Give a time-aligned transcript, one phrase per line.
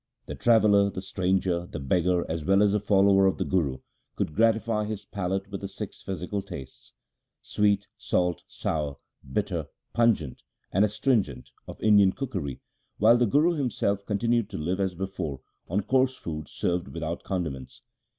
[0.25, 3.77] The traveller, the stranger, the beggar, as well as the follower of the Guru,
[4.15, 6.93] could gratify his palate with the six physical tastes—
[7.53, 8.97] sweet, salt, sour,
[9.31, 10.41] bitter, pungent,
[10.71, 12.61] and astrin gent— of Indian cookery,
[12.97, 17.83] while the Guru himself continued to live as before on coarse food served without condiments.